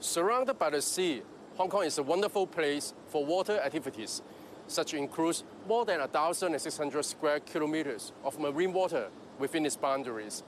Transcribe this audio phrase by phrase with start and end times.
[0.00, 1.22] Surrounded by the sea,
[1.56, 4.22] Hong Kong is a wonderful place for water activities.
[4.66, 9.08] Such includes more than 1,600 square kilometers of marine water
[9.38, 10.42] within its boundaries.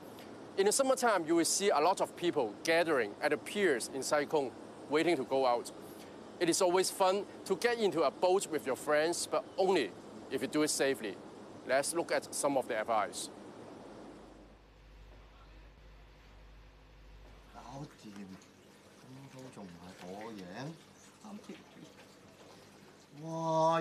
[0.58, 4.02] In the summertime, you will see a lot of people gathering at the piers in
[4.02, 4.50] Sai Kung
[4.90, 5.70] waiting to go out.
[6.40, 9.90] It is always fun to get into a boat with your friends, but only
[10.30, 11.16] if you do it safely.
[11.68, 13.28] Let's look at some of the advice.
[23.22, 23.76] Wow,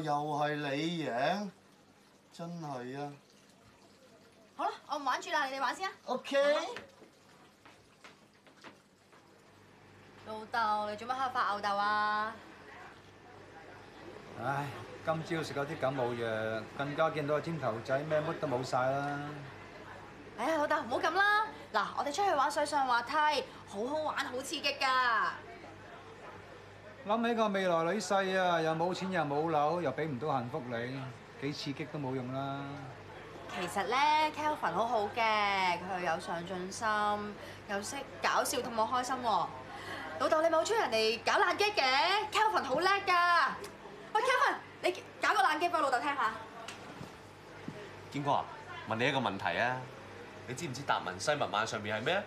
[10.30, 12.36] 老豆，你做乜喺度發牛豆啊？
[14.44, 14.68] 唉，
[15.04, 19.20] 今朝食咗啲感冒藥，更加見到個尖頭仔，咩乜都冇晒啦！
[20.38, 23.14] 哎呀，老豆唔好咁啦，嗱，我哋出去玩水上滑梯，
[23.68, 25.30] 好好玩，好刺激㗎！
[27.08, 31.04] 諗起個未來女婿啊，又冇錢，又冇樓，又俾唔到幸福你，
[31.42, 32.60] 幾刺激都冇用啦！
[33.60, 33.98] 其實咧
[34.36, 36.88] k e l v i n 好好嘅，佢有上進心，
[37.68, 39.48] 又識搞笑，同我開心喎。
[40.20, 41.82] 老豆，你冇出人嚟搞烂激嘅
[42.30, 43.56] ，Kevin 好叻噶。
[44.14, 46.32] 喂，Kevin，你搞个烂激俾老豆听下。
[48.12, 48.46] 健哥啊，
[48.90, 49.78] 问你一个问题啊，
[50.46, 52.22] 你知唔知达文西密码上面系咩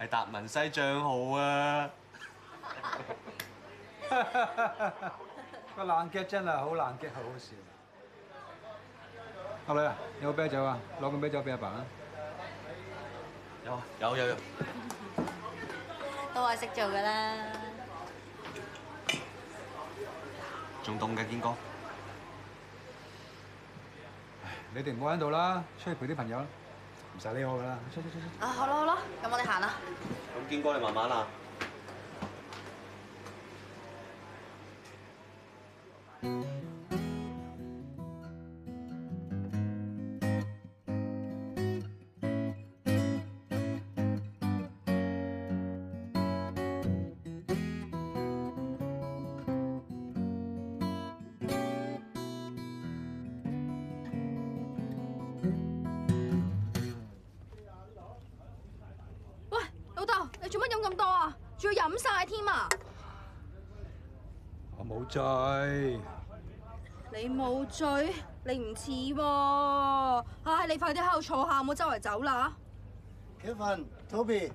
[0.00, 1.90] 系达文西账号啊。
[5.74, 7.56] 个烂激真系好冷激，好笑。
[9.66, 11.84] 阿女啊，有啤酒啊，攞个啤酒俾阿爸啊。
[13.64, 14.36] 有，有，有，有。
[16.34, 17.32] 都系識做噶啦，
[20.82, 21.54] 仲凍嘅堅哥，
[24.74, 26.44] 你哋好喺度啦，出去陪啲朋友啦，
[27.16, 28.44] 唔使理我噶啦，出出出出。
[28.44, 29.74] 啊好啦好啦，咁我哋行啦，
[30.36, 31.26] 咁堅哥你慢慢啊。
[60.94, 62.68] 多啊，仲要饮晒添啊！
[64.76, 66.00] 我冇醉，
[67.14, 68.12] 你冇醉，
[68.44, 70.24] 你唔似喎。
[70.44, 72.52] 唉，你快啲喺度坐下，唔好周围走啦。
[73.42, 74.52] Kevin、t o b y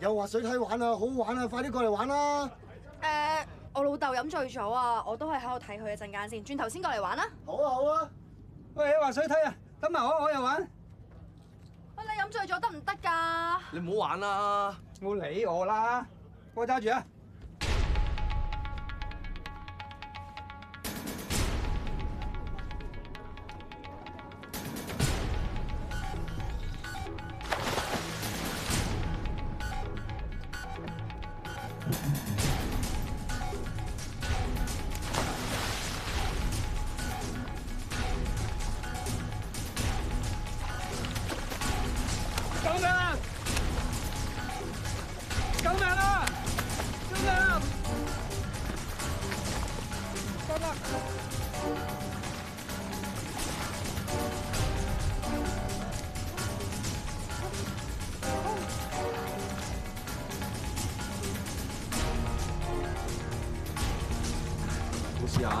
[0.00, 2.50] 有滑水梯玩啊，好玩啊，快啲过嚟玩啦。
[3.02, 7.26] 诶，我老豆饮醉咗啊，我都系喺度睇佢一阵间先，转头先过嚟玩啦。
[7.46, 8.10] 好啊，好啊，
[8.74, 10.68] 喂，你滑水梯啊，等埋我，我又玩。
[12.30, 13.58] 醉咗得唔得噶？
[13.72, 16.06] 你唔好玩啦，唔好理我啦，
[16.54, 17.02] 我揸住啊！
[65.28, 65.60] 試下啊！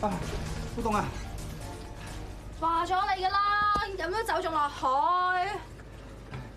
[0.00, 0.10] 好
[0.82, 1.06] 公啊，
[2.60, 3.40] 話咗你噶啦，
[3.96, 5.48] 飲咗酒仲落海，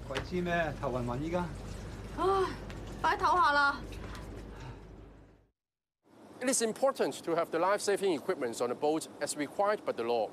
[0.09, 0.73] 鬼知咩？
[0.81, 1.45] 頭暈暈依家。
[2.17, 2.25] 唉，
[3.01, 3.79] 擺頭下啦。
[6.41, 10.29] It is important to have the life-saving equipments on the boat as required by the law.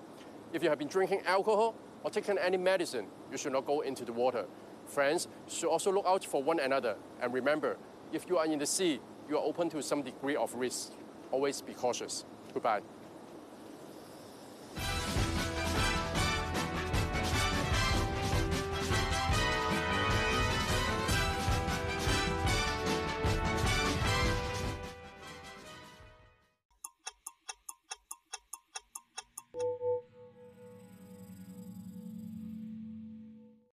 [0.52, 4.04] If you have been drinking alcohol or taken any medicine, you should not go into
[4.04, 4.46] the water.
[4.84, 7.76] Friends should also look out for one another and remember,
[8.12, 8.98] if you are in the sea,
[9.30, 10.90] you are open to some degree of risk.
[11.34, 12.24] always be cautious.
[12.54, 13.03] Goodbye.